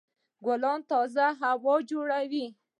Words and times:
ګلان 0.45 0.79
تازه 0.91 1.25
هوا 1.41 1.75
جوړوي. 1.89 2.45